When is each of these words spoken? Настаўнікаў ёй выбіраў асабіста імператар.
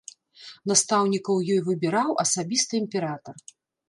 Настаўнікаў 0.69 1.37
ёй 1.55 1.59
выбіраў 1.67 2.09
асабіста 2.23 2.71
імператар. 2.81 3.35